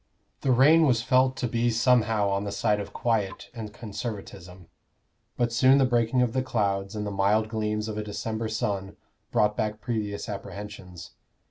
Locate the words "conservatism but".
3.71-5.53